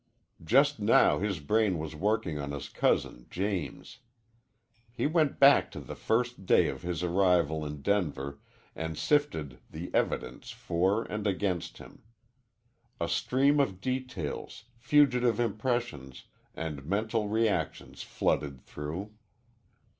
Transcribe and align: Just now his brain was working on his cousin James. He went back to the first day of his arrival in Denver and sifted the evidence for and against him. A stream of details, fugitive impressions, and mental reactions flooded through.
Just 0.43 0.79
now 0.79 1.19
his 1.19 1.39
brain 1.39 1.77
was 1.77 1.93
working 1.95 2.39
on 2.39 2.53
his 2.53 2.69
cousin 2.69 3.27
James. 3.29 3.99
He 4.91 5.05
went 5.05 5.39
back 5.39 5.69
to 5.73 5.79
the 5.79 5.93
first 5.93 6.47
day 6.47 6.69
of 6.69 6.81
his 6.81 7.03
arrival 7.03 7.63
in 7.63 7.83
Denver 7.83 8.39
and 8.75 8.97
sifted 8.97 9.59
the 9.69 9.93
evidence 9.93 10.49
for 10.49 11.03
and 11.03 11.27
against 11.27 11.77
him. 11.77 12.01
A 12.99 13.07
stream 13.07 13.59
of 13.59 13.79
details, 13.79 14.63
fugitive 14.75 15.39
impressions, 15.39 16.23
and 16.55 16.83
mental 16.83 17.27
reactions 17.27 18.01
flooded 18.01 18.59
through. 18.59 19.13